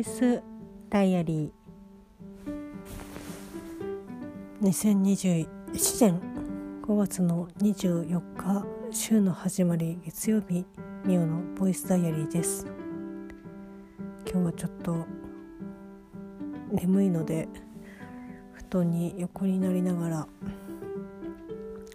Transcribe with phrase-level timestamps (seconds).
[0.00, 0.42] イス
[0.88, 4.66] ダイアリー。
[4.66, 5.46] 2021
[6.00, 6.20] 年
[6.82, 10.64] 5月の24日週の始まり月曜日
[11.04, 12.66] ミオのボイスダイアリーです。
[14.24, 15.04] 今日はちょっと
[16.72, 17.46] 眠いので
[18.54, 20.28] 布団に横になりながら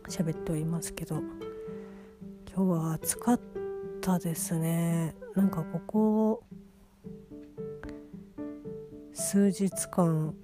[0.10, 1.24] 喋っておりますけど
[2.56, 3.40] 今日は暑かっ
[4.00, 5.16] たですね。
[5.34, 6.44] なんかここ
[9.18, 10.36] 数日間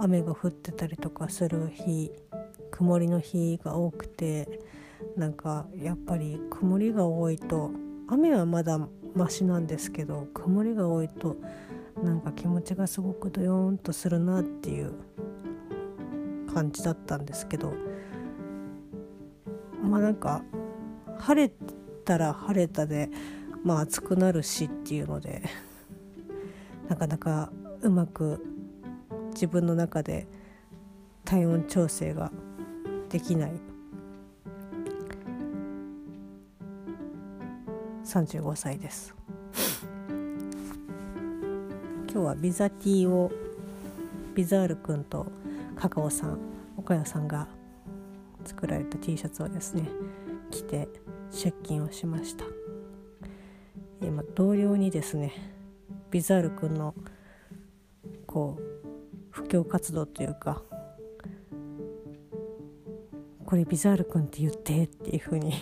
[0.00, 2.10] 雨が降ってたりとかする日
[2.72, 4.60] 曇りの日が多くて
[5.16, 7.70] なんかやっぱり曇りが多いと
[8.08, 8.80] 雨はまだ
[9.14, 11.36] マシなんですけど曇りが多いと
[12.02, 14.92] なんか気持ちがすごくドヨーンとするなっていう
[16.52, 17.72] 感じだったんですけど
[19.84, 20.42] まあなんか
[21.20, 21.52] 晴れ
[22.04, 23.08] たら晴れたで
[23.62, 25.42] まあ暑くなるしっていうので
[26.88, 27.50] なかなか
[27.82, 28.44] うまく
[29.32, 30.26] 自分の中で
[31.24, 32.30] 体温調整が
[33.10, 33.52] できない
[38.04, 39.14] 35歳です。
[42.08, 43.30] 今日はビザティーを
[44.34, 45.26] ビザールくんと
[45.74, 46.38] カカオさん
[46.78, 47.46] 岡谷さんが
[48.44, 49.86] 作られた T シャツをですね
[50.50, 50.88] 着て
[51.30, 52.44] 出勤をしました。
[54.00, 55.55] 今同僚にですね
[56.10, 56.94] ビザールくんの
[58.26, 58.62] こう
[59.30, 60.62] 布教活動というか
[63.44, 65.52] これビザールくんって言ってっていう風に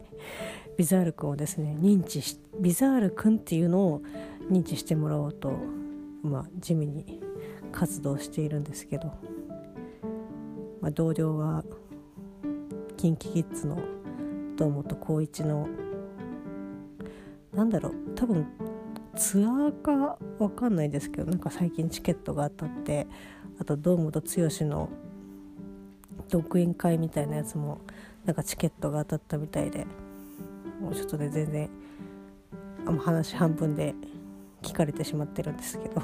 [0.76, 4.02] ビザールくんをですね認知しビザールくんっていうのを
[4.50, 5.52] 認知してもらおうと
[6.22, 7.22] まあ地味に
[7.72, 9.08] 活動しているんですけど、
[10.80, 11.64] まあ、同僚は
[12.96, 13.78] KinKiKids の
[14.56, 15.66] 堂本光一の
[17.52, 18.46] なんだろう多分
[19.16, 23.06] ツアーか分かんないですけどなんか最近チケットが当たって
[23.58, 24.26] あと堂本剛
[24.66, 24.88] の
[26.28, 27.80] 独演会みたいなやつも
[28.24, 29.86] なんかチケットが当たったみたいで
[30.80, 31.70] もうちょっとね全然
[32.86, 33.94] あの話半分で
[34.62, 36.02] 聞かれてしまってるんですけど。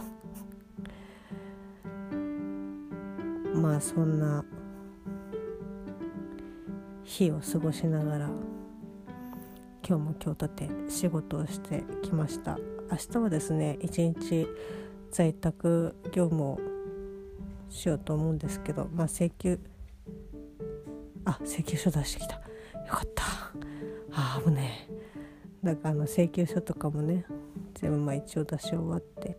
[3.60, 4.44] まあそんな
[7.04, 8.30] 日を過ごしながら
[9.86, 12.79] 今日も今日とて仕事をしてきました。
[12.90, 14.46] 明日はですね一日
[15.10, 16.58] 在宅業務を
[17.68, 19.58] しようと思うんですけどまあ請求
[21.24, 22.34] あ請求書出してきた。
[22.34, 22.40] よ
[22.88, 23.24] かった。
[24.12, 24.88] あ危ね
[25.62, 25.66] え。
[25.66, 27.24] だからあの請求書とかもね
[27.74, 29.38] 全部まあ一応出し終わって。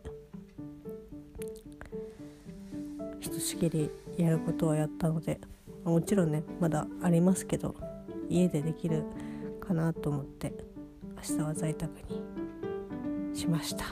[3.19, 5.39] ひとしきりやることはやったので
[5.83, 7.75] もちろんねまだありますけど
[8.29, 9.03] 家でできる
[9.59, 10.53] かなと思って
[11.29, 12.40] 明日は在宅に
[13.33, 13.85] しました。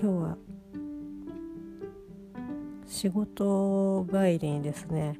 [0.00, 0.36] 今日は
[2.86, 5.18] 仕事帰りにですね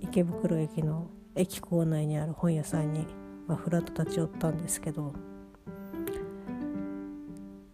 [0.00, 3.06] 池袋駅の駅構内にある本屋さんに、
[3.46, 5.14] まあ、ふらっと立ち寄ったんですけど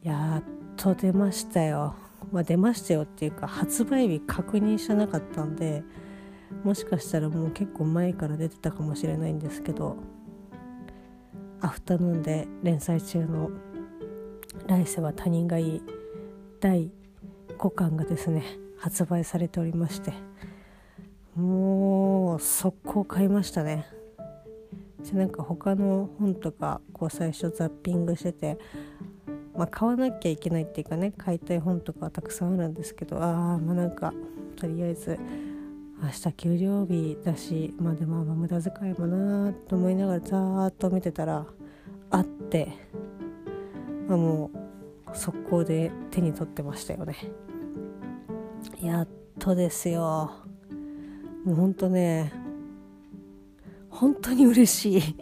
[0.02, 0.44] やっ
[0.76, 1.96] と出ましたよ。
[2.32, 5.82] まあ、出ましたよっていうか発売日確認してなかったんで
[6.66, 9.96] もしかしたらもう結構前から出てたかもしれないんですけど
[11.60, 13.50] アフタヌーンで連載中の
[14.66, 15.82] 「来世は他人がいい」
[16.58, 16.90] 第
[17.56, 18.42] 5巻がですね
[18.78, 20.12] 発売されておりまして
[21.36, 23.86] もう速攻買いましたね。
[25.12, 28.58] なんか他の本とかこう最初ザッピングしてて
[29.56, 34.12] まあ、買わなきゃいけないっていうかね買いたい本とかはたくさんあるんですけどああまあなんか
[34.56, 35.16] とりあえず
[36.02, 41.46] 明日給料日だしまあでもあ無駄遣いもなと思いながらざーっと見てたら
[42.10, 42.68] あって、
[44.06, 44.50] まあ、も
[45.12, 47.16] う速攻で手に取ってましたよね。
[48.82, 49.08] やっ
[49.38, 50.30] とですよ。
[51.44, 52.32] もうほんとね
[53.88, 55.16] 本当に嬉しい。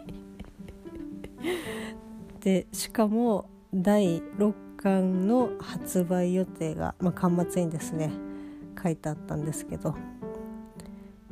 [2.41, 8.11] でしかも第6巻の発売予定が、まあ、巻末にですね
[8.81, 9.95] 書いてあったんですけど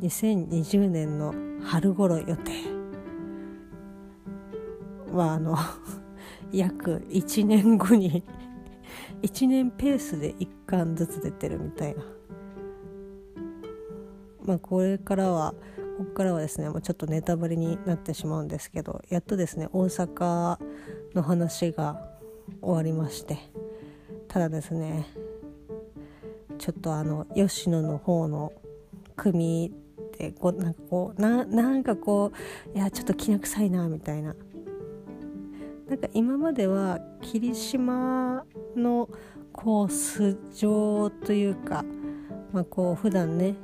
[0.03, 1.33] 2020年の
[1.63, 2.51] 春頃予定。
[5.13, 5.55] はあの
[6.51, 8.23] 約1年後に
[9.23, 12.03] 1年ペースで1巻ずつ出てるみたいな。
[14.43, 15.53] まあこれからは
[15.97, 20.59] ここからはですねもうちょっとネタバレになってしまうんですけどやっとですね大阪
[21.15, 22.09] の話が
[22.61, 23.37] 終わりまして。
[24.27, 25.05] ただですね
[26.57, 28.51] ちょっとあの吉野の方の
[29.15, 29.71] 組
[30.13, 32.31] ってこうなんかこうななんかこ
[32.73, 34.35] ういやちょっときな臭いなみたいな。
[35.87, 38.45] なんか今までは霧島
[38.75, 39.09] の
[39.51, 41.83] こう素性というか、
[42.53, 43.55] まあ、こう普段ね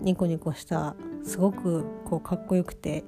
[0.00, 0.94] ニコニコした
[1.24, 3.04] すごくこうかっこよくて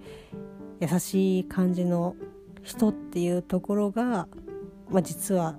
[0.80, 2.16] 優しい感じの
[2.62, 4.26] 人っていうところが、
[4.90, 5.56] まあ、実は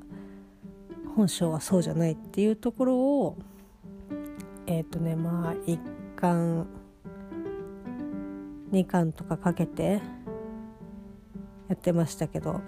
[1.15, 3.38] 本性はそうじゃないっていうところを
[4.68, 5.79] えっ、ー、とねまあ1
[6.15, 6.68] 巻
[8.71, 10.01] 2巻とかかけて
[11.68, 12.62] やってましたけど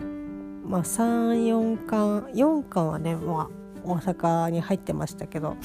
[0.65, 3.49] まあ34巻4巻はね、まあ、
[3.83, 5.57] 大阪に入ってましたけど、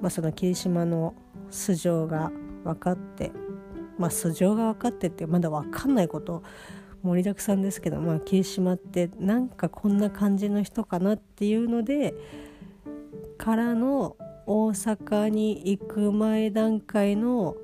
[0.00, 1.14] まあ、その霧島の
[1.50, 2.30] 素性が
[2.64, 3.32] 分かって
[3.98, 6.42] まあ素性が分かってってまだ分かんないこと
[7.02, 12.14] 盛りだくさんですけど、まあ、霧島ってなんかこんな感じの人かなっていうので
[13.38, 14.16] からの
[14.46, 17.56] 大阪に行く前段階の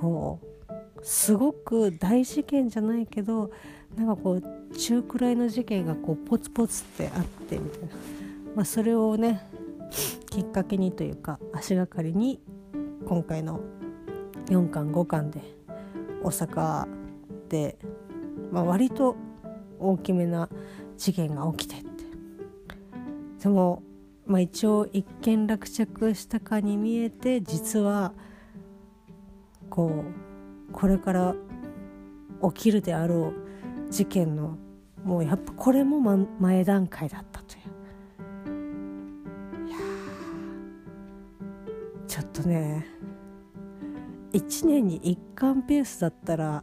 [0.00, 0.70] こう
[1.02, 3.50] すごく大事件じゃないけど
[3.96, 7.88] なんかこう中くらいの事件がこうポツポツってあってみたいな、
[8.56, 9.46] まあ、それをね
[10.30, 12.40] きっかけにというか足がかりに
[13.06, 13.60] 今回の
[14.46, 15.40] 4巻5巻で
[16.22, 16.86] 大阪
[17.48, 17.78] で、
[18.52, 19.16] まあ、割と
[19.78, 20.48] 大きめな
[20.96, 21.90] 事件が起きてって。
[23.42, 23.82] でも、
[24.26, 28.12] まあ、一応一件落着したかに見えて実は
[29.70, 30.04] こ
[30.68, 31.34] うこれから
[32.54, 33.32] 起きるであろ
[33.88, 34.58] う事件の
[35.04, 36.00] もうやっぱこれも
[36.38, 37.60] 前段階だったという。
[39.68, 39.78] いや
[42.06, 43.00] ちょっとね。
[44.32, 46.62] 1年に1巻ペースだったら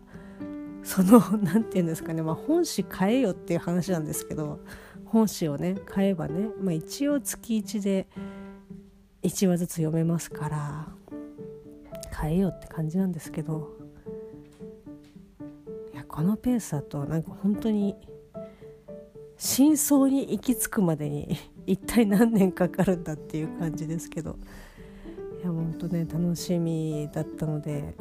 [0.83, 4.59] その 何て言うんですかね、まあ、本誌変えよっていう話なんですけど
[5.05, 8.07] 本誌をね買えばね、まあ、一応月1で
[9.23, 10.87] 1話ずつ読めますから。
[12.13, 13.69] 変えようって感じなんですけど
[15.93, 17.95] いやこのペースだとなんか本当に
[19.37, 21.37] 真相に行き着くまでに
[21.67, 24.37] 一体何年かかるんだっていう感じですけど
[25.41, 27.95] いや本当ね楽しみだったので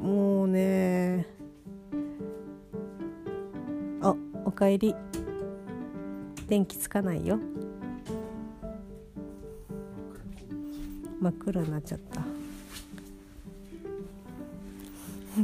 [0.00, 1.26] もうね
[4.00, 4.14] あ
[4.44, 4.94] おかえり。
[6.50, 7.38] 電気つかないよ。
[11.20, 12.39] 真っ暗になっちゃった。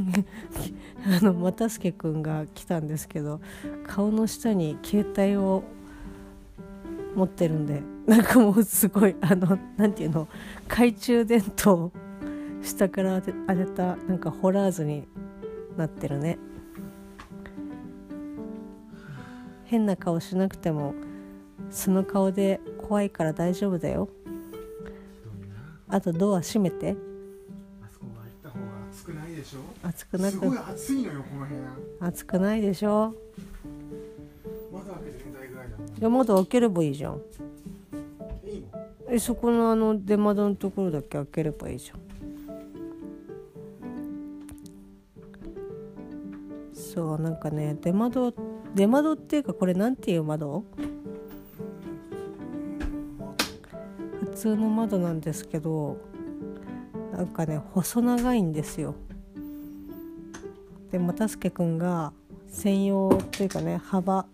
[1.21, 3.39] あの又助君が来たんですけど
[3.85, 5.63] 顔の下に携帯を
[7.15, 10.27] 持ってるんでなんかもうすごいあの何て言うの
[10.67, 11.91] 懐中電灯
[12.61, 15.07] 下から当て当てたなんかホラーズに
[15.77, 16.37] なってるね。
[19.65, 20.95] 変な顔しなくても
[21.69, 24.09] その顔で怖いから大丈夫だよ。
[25.89, 26.95] あとドア閉めて。
[29.87, 32.07] 暑くなくすごい暑いのよこの部屋。
[32.07, 33.13] 暑くないでしょ？
[34.73, 35.67] 窓開けていぐらい
[35.99, 37.21] だ窓開ければいいじゃん。
[38.45, 38.67] いいの？
[39.09, 41.99] えそこのあの出窓のところだけ開ければいいじゃん。
[46.73, 48.33] そうなんかね出窓
[48.75, 50.65] 出窓っていうかこれなんていう窓？
[54.19, 55.97] 普通の窓なんですけど
[57.13, 58.93] なんかね細長いんですよ
[60.91, 62.13] で又助君が
[62.47, 64.25] 専用というかね幅。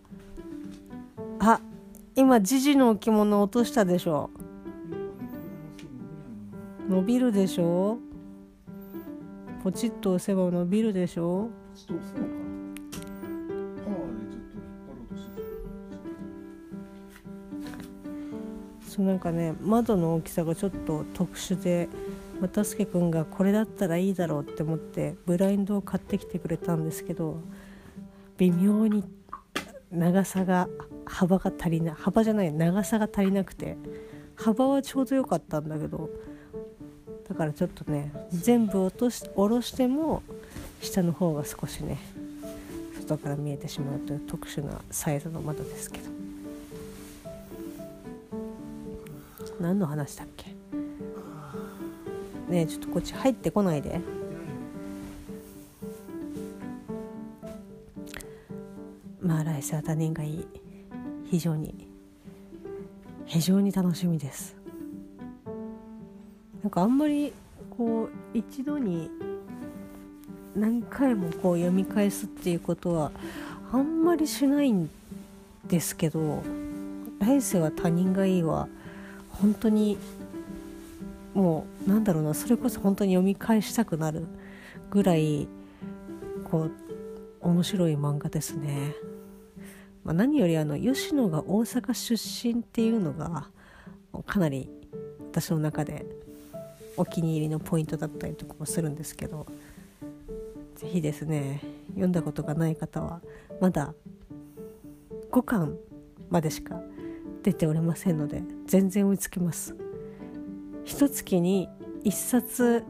[1.39, 1.59] あ
[2.15, 4.29] 今ジジの置物落としたでしょ？
[6.87, 7.97] 伸びるでしょ？
[9.63, 11.49] ポチッと押せば伸びるでしょ？
[18.87, 21.89] そうなんかね窓の大きさがちょっと特殊で
[22.43, 27.41] 又助君がこれだったらいいだろうって思ってブラインドを買ってきてくれたんですけど
[28.37, 29.03] 微妙に
[29.91, 30.67] 長さが
[31.05, 33.77] 幅が足りない幅じゃない長さが足りなくて
[34.35, 36.09] 幅はちょうど良かったんだけど
[37.29, 40.21] だからちょっとね全部落とし下ろしても
[40.81, 41.97] 下の方が少しね
[42.99, 46.11] 外から見えてしまうという特殊なサイズの窓ですけど。
[49.59, 50.52] 何の話だっけ？
[52.49, 53.99] ねちょっとこっち入ってこないで。
[59.21, 60.47] まあ来世は他人がいい。
[61.29, 61.87] 非常に。
[63.25, 64.55] 非常に楽しみです。
[66.61, 67.33] なんかあんまり
[67.77, 69.09] こう一度に
[70.55, 73.11] 何回もこう読み返すっていうことは
[73.71, 74.89] あんまりしないん
[75.67, 76.43] ですけど
[77.19, 78.67] 来世は他人がいいは
[79.29, 79.97] 本当に
[81.33, 84.27] もうなんだろうなそれこそ本当に読み返したくなる
[84.91, 85.47] ぐらい
[86.49, 86.71] こう
[87.41, 88.93] 面白い漫画ですね。
[90.03, 93.47] まあ、何よりあの吉野が大阪出身っていうのが
[94.25, 94.69] かなり
[95.31, 96.05] 私の中で
[96.97, 99.47] お気に入りのポイントだったりとかもするんですけど
[100.75, 101.61] 是非ですね
[101.91, 103.21] 読んだことがない方は
[103.61, 103.93] まだ
[105.31, 105.77] 5巻
[106.29, 106.81] までしか
[107.41, 109.75] 出ておりませんので全然追いつきます
[110.85, 111.69] 一月に
[112.03, 112.83] 1冊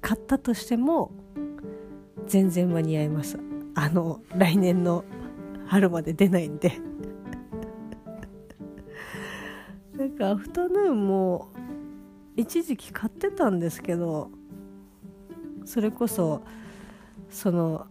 [0.00, 1.10] 買ったとしても
[2.26, 3.38] 全然間に合います。
[3.74, 5.04] あの来年の
[5.66, 6.72] 春まで出ないんで。
[9.96, 11.48] なんかアフタヌーンも
[12.36, 14.30] 一時期買ってたんですけど
[15.64, 16.42] それこそ
[17.28, 17.86] その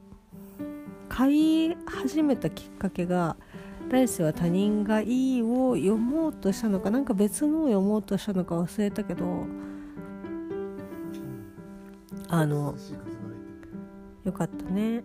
[1.09, 3.35] 買い始めたきっかけが
[3.89, 9.45] 「来世は他人がいい」を読もうとしたのかなんか別のを読もうとしたのか忘れたけど
[12.29, 12.75] あの
[14.25, 15.03] よかったね。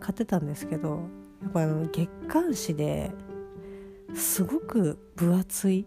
[0.00, 1.08] 買ってたんですけど
[1.42, 3.10] やっぱあの月刊誌で
[4.12, 5.86] すごく分厚い。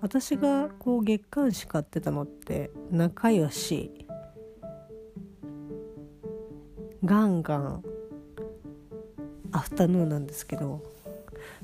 [0.00, 4.06] 私がこう月刊誌買ってたのって仲良し
[7.04, 7.82] ガンガン
[9.52, 10.82] アフタヌーンなんですけど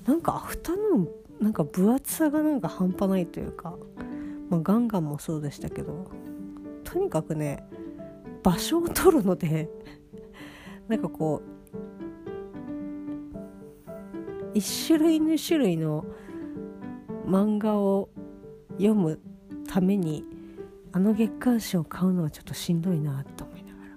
[0.05, 1.09] なんかアフタヌーン
[1.41, 3.77] なんか分厚さがなんか半端ないというか、
[4.49, 6.11] まあ、ガンガンもそうでしたけど
[6.85, 7.65] とにかくね
[8.43, 9.69] 場所を取るので
[10.89, 11.43] なんかこ
[14.55, 16.07] う1種類2種類の
[17.27, 18.09] 漫画を
[18.79, 19.21] 読む
[19.67, 20.25] ために
[20.93, 23.91] あの月刊誌を買うのはちょっとしんどいなと思いながら。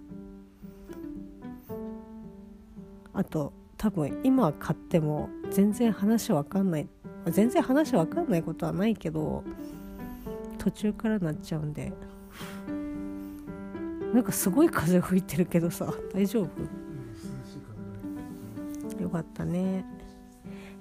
[3.14, 6.88] あと多分今買っても全然話わかんない。
[7.28, 9.44] 全然話わかんないことはないけど
[10.58, 11.94] 途中からなっちゃうんで。
[14.14, 16.42] なんかすごい風吹いてるけどさ大丈
[18.98, 19.02] 夫？
[19.02, 19.86] よかったね。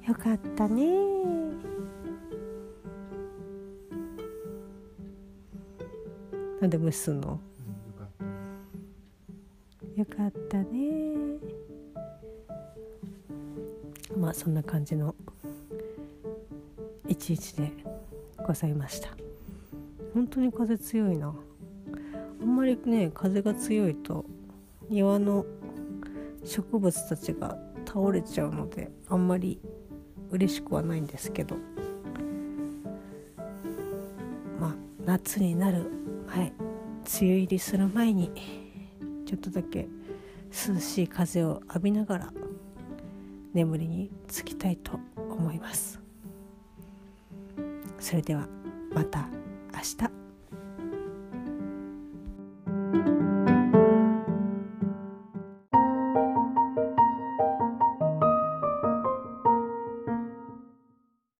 [0.06, 0.86] よかったね。
[6.60, 7.38] なんで無視すんの？
[9.94, 11.14] よかったね
[14.18, 15.14] まあそんな感じの
[17.06, 17.72] 一日で
[18.44, 19.10] ございました。
[20.12, 21.32] 本当に風強いな。
[22.40, 24.24] あんまりね風が強いと
[24.88, 25.46] 庭の
[26.44, 27.56] 植物たちが
[27.86, 29.60] 倒れちゃうのであんまり
[30.30, 31.56] 嬉しくはないんですけど。
[34.60, 34.74] まあ
[35.06, 35.86] 夏になる
[36.26, 36.52] 前梅
[37.22, 38.30] 雨入りする前に
[39.26, 39.88] ちょっとだけ
[40.50, 42.32] 涼しい風を浴びながら
[43.54, 46.00] 眠りにつきたいと思います。
[47.98, 48.46] それでは
[48.92, 49.28] また
[49.72, 50.17] 明日。